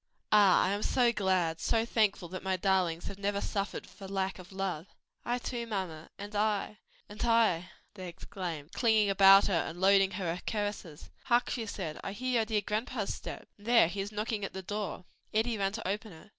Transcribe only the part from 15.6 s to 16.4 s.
to open it.